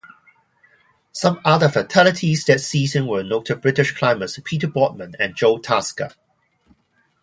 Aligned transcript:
Some 1.11 1.39
other 1.45 1.69
fatalities 1.69 2.45
that 2.45 2.59
season 2.61 3.05
were 3.05 3.21
noted 3.23 3.61
British 3.61 3.91
climbers 3.95 4.39
Peter 4.43 4.67
Boardman 4.67 5.13
and 5.19 5.35
Joe 5.35 5.59
Tasker. 5.59 6.09